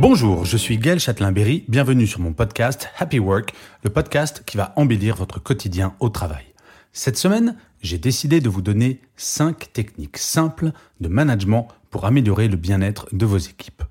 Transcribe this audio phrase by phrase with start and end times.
[0.00, 3.52] Bonjour, je suis Gaël Châtelain-Berry, bienvenue sur mon podcast Happy Work,
[3.82, 6.44] le podcast qui va embellir votre quotidien au travail.
[6.92, 12.56] Cette semaine, j'ai décidé de vous donner 5 techniques simples de management pour améliorer le
[12.56, 13.82] bien-être de vos équipes.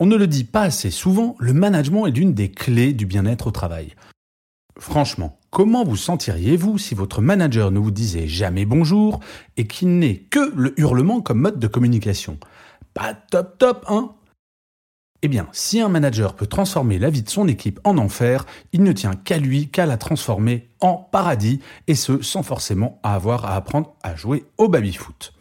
[0.00, 3.48] On ne le dit pas assez souvent, le management est l'une des clés du bien-être
[3.48, 3.92] au travail.
[4.78, 9.20] Franchement, comment vous sentiriez-vous si votre manager ne vous disait jamais bonjour
[9.58, 12.38] et qu'il n'ait que le hurlement comme mode de communication?
[12.94, 14.14] Pas top top, hein?
[15.24, 18.44] Eh bien, si un manager peut transformer la vie de son équipe en enfer,
[18.74, 23.46] il ne tient qu'à lui qu'à la transformer en paradis, et ce sans forcément avoir
[23.46, 25.32] à apprendre à jouer au baby-foot.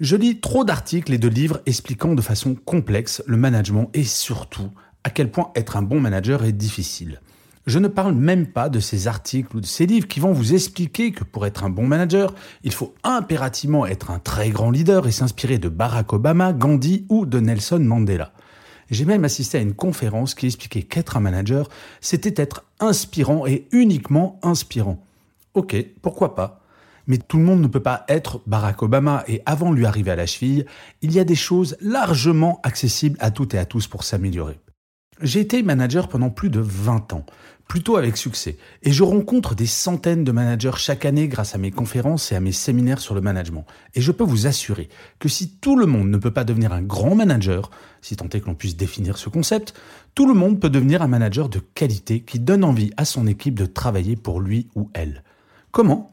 [0.00, 4.70] Je lis trop d'articles et de livres expliquant de façon complexe le management et surtout
[5.02, 7.22] à quel point être un bon manager est difficile.
[7.66, 10.52] Je ne parle même pas de ces articles ou de ces livres qui vont vous
[10.52, 12.34] expliquer que pour être un bon manager,
[12.64, 17.24] il faut impérativement être un très grand leader et s'inspirer de Barack Obama, Gandhi ou
[17.24, 18.34] de Nelson Mandela.
[18.90, 21.68] J'ai même assisté à une conférence qui expliquait qu'être un manager,
[22.00, 25.02] c'était être inspirant et uniquement inspirant.
[25.54, 26.60] Ok, pourquoi pas?
[27.06, 30.16] Mais tout le monde ne peut pas être Barack Obama et avant lui arriver à
[30.16, 30.66] la cheville,
[31.02, 34.58] il y a des choses largement accessibles à toutes et à tous pour s'améliorer.
[35.22, 37.26] J'ai été manager pendant plus de 20 ans,
[37.68, 41.70] plutôt avec succès, et je rencontre des centaines de managers chaque année grâce à mes
[41.70, 43.66] conférences et à mes séminaires sur le management.
[43.94, 46.80] Et je peux vous assurer que si tout le monde ne peut pas devenir un
[46.80, 49.74] grand manager, si tant est que l'on puisse définir ce concept,
[50.14, 53.58] tout le monde peut devenir un manager de qualité qui donne envie à son équipe
[53.58, 55.22] de travailler pour lui ou elle.
[55.70, 56.12] Comment?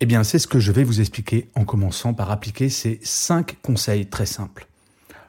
[0.00, 3.62] Eh bien, c'est ce que je vais vous expliquer en commençant par appliquer ces 5
[3.62, 4.66] conseils très simples.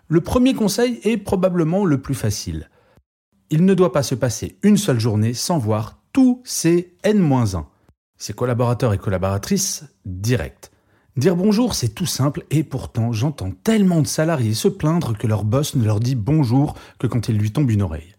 [0.07, 2.69] Le premier conseil est probablement le plus facile
[3.53, 7.65] il ne doit pas se passer une seule journée sans voir tous ses N-1,
[8.17, 10.71] ses collaborateurs et collaboratrices directs.
[11.17, 15.43] Dire bonjour, c'est tout simple et pourtant j'entends tellement de salariés se plaindre que leur
[15.43, 18.15] boss ne leur dit bonjour que quand il lui tombe une oreille.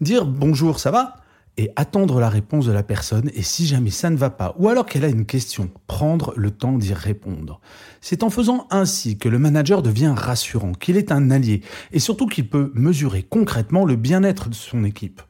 [0.00, 1.18] Dire bonjour, ça va?
[1.56, 4.68] Et attendre la réponse de la personne et si jamais ça ne va pas ou
[4.68, 7.60] alors qu'elle a une question, prendre le temps d'y répondre.
[8.00, 11.62] C'est en faisant ainsi que le manager devient rassurant, qu'il est un allié
[11.92, 15.22] et surtout qu'il peut mesurer concrètement le bien-être de son équipe.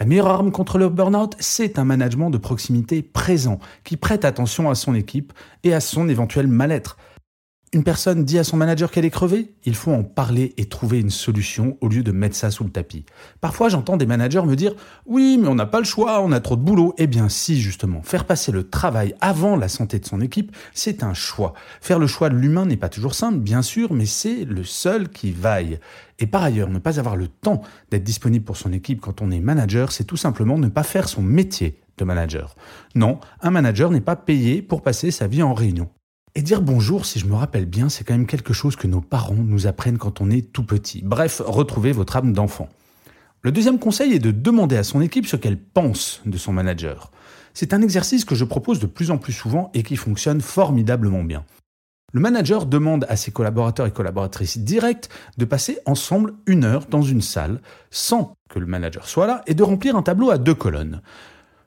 [0.00, 4.70] La meilleure arme contre le burn-out, c'est un management de proximité présent qui prête attention
[4.70, 5.32] à son équipe
[5.64, 6.96] et à son éventuel mal-être.
[7.74, 11.00] Une personne dit à son manager qu'elle est crevée, il faut en parler et trouver
[11.00, 13.04] une solution au lieu de mettre ça sous le tapis.
[13.42, 14.74] Parfois, j'entends des managers me dire
[15.04, 17.60] "Oui, mais on n'a pas le choix, on a trop de boulot." Eh bien, si
[17.60, 21.52] justement, faire passer le travail avant la santé de son équipe, c'est un choix.
[21.82, 25.10] Faire le choix de l'humain n'est pas toujours simple, bien sûr, mais c'est le seul
[25.10, 25.78] qui vaille.
[26.20, 29.30] Et par ailleurs, ne pas avoir le temps d'être disponible pour son équipe quand on
[29.30, 32.56] est manager, c'est tout simplement ne pas faire son métier de manager.
[32.94, 35.90] Non, un manager n'est pas payé pour passer sa vie en réunion.
[36.34, 39.00] Et dire bonjour, si je me rappelle bien, c'est quand même quelque chose que nos
[39.00, 41.02] parents nous apprennent quand on est tout petit.
[41.02, 42.68] Bref, retrouvez votre âme d'enfant.
[43.42, 47.10] Le deuxième conseil est de demander à son équipe ce qu'elle pense de son manager.
[47.54, 51.24] C'est un exercice que je propose de plus en plus souvent et qui fonctionne formidablement
[51.24, 51.44] bien.
[52.12, 57.02] Le manager demande à ses collaborateurs et collaboratrices directs de passer ensemble une heure dans
[57.02, 60.54] une salle sans que le manager soit là et de remplir un tableau à deux
[60.54, 61.02] colonnes.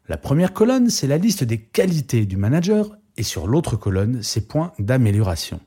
[0.10, 2.90] La première colonne, c'est la liste des qualités du manager
[3.22, 5.60] et sur l'autre colonne ses points d'amélioration.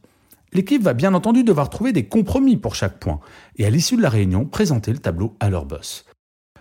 [0.52, 3.20] L'équipe va bien entendu devoir trouver des compromis pour chaque point
[3.58, 6.04] et à l'issue de la réunion présenter le tableau à leur boss.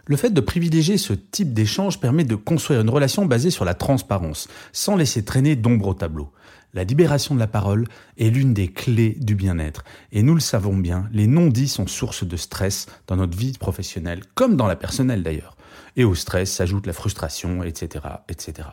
[0.05, 3.73] Le fait de privilégier ce type d'échange permet de construire une relation basée sur la
[3.73, 6.31] transparence, sans laisser traîner d'ombre au tableau.
[6.75, 7.87] La libération de la parole
[8.19, 9.83] est l'une des clés du bien-être.
[10.11, 14.21] Et nous le savons bien, les non-dits sont source de stress dans notre vie professionnelle,
[14.35, 15.57] comme dans la personnelle d'ailleurs.
[15.95, 18.67] Et au stress s'ajoute la frustration, etc., etc.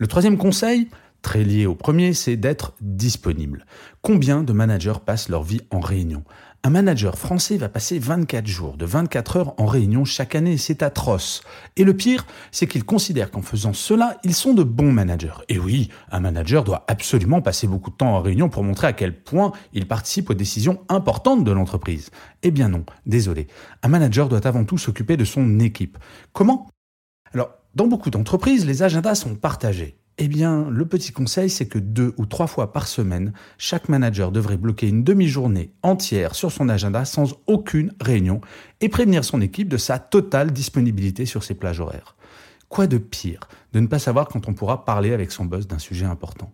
[0.00, 0.88] Le troisième conseil,
[1.22, 3.66] très lié au premier, c'est d'être disponible.
[4.02, 6.24] Combien de managers passent leur vie en réunion?
[6.62, 10.82] Un manager français va passer 24 jours, de 24 heures en réunion chaque année, c'est
[10.82, 11.42] atroce.
[11.76, 15.32] Et le pire, c'est qu'ils considèrent qu'en faisant cela, ils sont de bons managers.
[15.48, 18.92] Et oui, un manager doit absolument passer beaucoup de temps en réunion pour montrer à
[18.92, 22.10] quel point il participe aux décisions importantes de l'entreprise.
[22.42, 23.46] Eh bien non, désolé.
[23.82, 25.96] Un manager doit avant tout s'occuper de son équipe.
[26.34, 26.68] Comment?
[27.32, 29.96] Alors, Dans beaucoup d'entreprises, les agendas sont partagés.
[30.22, 34.32] Eh bien, le petit conseil, c'est que deux ou trois fois par semaine, chaque manager
[34.32, 38.42] devrait bloquer une demi-journée entière sur son agenda sans aucune réunion
[38.82, 42.16] et prévenir son équipe de sa totale disponibilité sur ses plages horaires.
[42.68, 45.78] Quoi de pire de ne pas savoir quand on pourra parler avec son boss d'un
[45.78, 46.52] sujet important?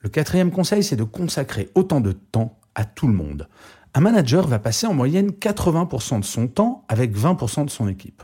[0.00, 3.48] Le quatrième conseil, c'est de consacrer autant de temps à tout le monde.
[3.94, 8.22] Un manager va passer en moyenne 80% de son temps avec 20% de son équipe,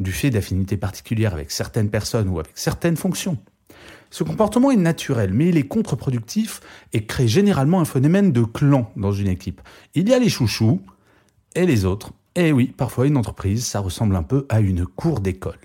[0.00, 3.38] du fait d'affinités particulières avec certaines personnes ou avec certaines fonctions.
[4.10, 6.60] Ce comportement est naturel, mais il est contre-productif
[6.92, 9.60] et crée généralement un phénomène de clan dans une équipe.
[9.94, 10.80] Il y a les chouchous
[11.54, 12.12] et les autres.
[12.34, 15.58] Et oui, parfois une entreprise, ça ressemble un peu à une cour d'école.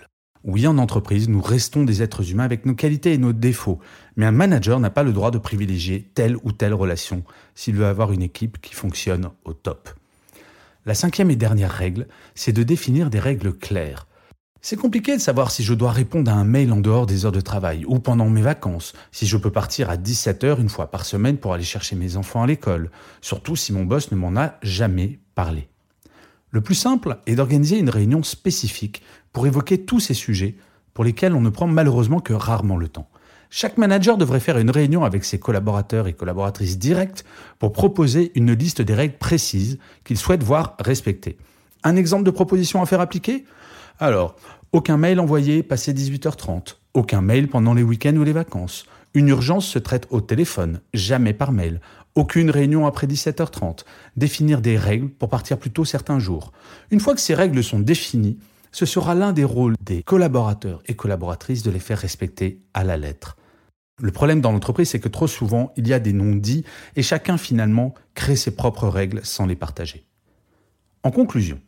[0.43, 3.79] Oui, en entreprise, nous restons des êtres humains avec nos qualités et nos défauts,
[4.17, 7.23] mais un manager n'a pas le droit de privilégier telle ou telle relation
[7.55, 9.89] s'il veut avoir une équipe qui fonctionne au top.
[10.85, 14.05] La cinquième et dernière règle, c'est de définir des règles claires.
[14.65, 17.33] C'est compliqué de savoir si je dois répondre à un mail en dehors des heures
[17.33, 20.89] de travail ou pendant mes vacances, si je peux partir à 17 heures une fois
[20.89, 22.89] par semaine pour aller chercher mes enfants à l'école,
[23.19, 25.67] surtout si mon boss ne m'en a jamais parlé.
[26.51, 29.01] Le plus simple est d'organiser une réunion spécifique
[29.33, 30.55] pour évoquer tous ces sujets
[30.93, 33.09] pour lesquels on ne prend malheureusement que rarement le temps.
[33.49, 37.25] Chaque manager devrait faire une réunion avec ses collaborateurs et collaboratrices directs
[37.59, 41.35] pour proposer une liste des règles précises qu'il souhaite voir respectées.
[41.83, 43.43] Un exemple de proposition à faire appliquer?
[43.99, 44.35] Alors,
[44.71, 48.85] aucun mail envoyé passé 18h30, aucun mail pendant les week-ends ou les vacances.
[49.13, 51.79] Une urgence se traite au téléphone, jamais par mail.
[52.15, 53.85] Aucune réunion après 17h30.
[54.17, 56.51] Définir des règles pour partir plus tôt certains jours.
[56.89, 58.39] Une fois que ces règles sont définies,
[58.71, 62.97] ce sera l'un des rôles des collaborateurs et collaboratrices de les faire respecter à la
[62.97, 63.37] lettre.
[64.01, 66.65] Le problème dans l'entreprise, c'est que trop souvent, il y a des non-dits
[66.95, 70.07] et chacun finalement crée ses propres règles sans les partager.
[71.03, 71.59] En conclusion,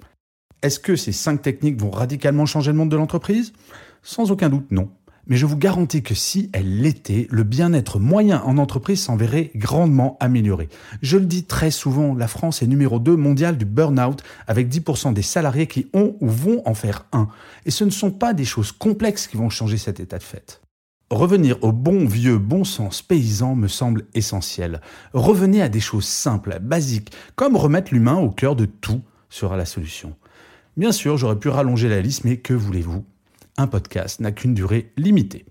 [0.66, 3.54] est-ce que ces cinq techniques vont radicalement changer le monde de l'entreprise?
[4.02, 4.90] Sans aucun doute, non.
[5.28, 9.52] Mais je vous garantis que si elles l'étaient, le bien-être moyen en entreprise s'en verrait
[9.56, 10.70] grandement amélioré.
[11.02, 15.14] Je le dis très souvent, la France est numéro 2 mondial du burn-out avec 10%
[15.14, 17.28] des salariés qui ont ou vont en faire un.
[17.66, 20.62] Et ce ne sont pas des choses complexes qui vont changer cet état de fait.
[21.12, 24.82] Revenir au bon vieux bon sens paysan me semble essentiel.
[25.14, 29.66] Revenez à des choses simples, basiques, comme remettre l'humain au cœur de tout sera la
[29.66, 30.16] solution.
[30.77, 33.06] Bien sûr, j'aurais pu rallonger la liste, mais que voulez-vous?
[33.57, 35.45] Un podcast n'a qu'une durée limitée.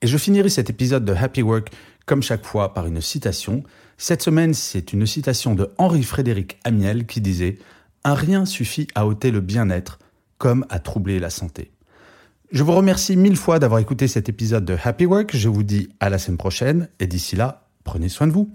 [0.00, 1.72] Et je finirai cet épisode de Happy Work
[2.06, 3.64] comme chaque fois par une citation.
[3.98, 7.50] Cette semaine, c'est une citation de Henri-Frédéric Amiel qui disait⁇
[8.04, 9.98] Un rien suffit à ôter le bien-être
[10.38, 11.62] comme à troubler la santé⁇
[12.52, 15.36] Je vous remercie mille fois d'avoir écouté cet épisode de Happy Work.
[15.36, 18.54] Je vous dis à la semaine prochaine et d'ici là, prenez soin de vous.